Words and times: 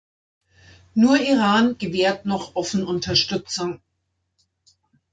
Nur 0.95 1.19
Iran 1.19 1.77
gewährt 1.77 2.25
noch 2.25 2.55
offen 2.55 2.83
Unterstützung. 2.87 3.81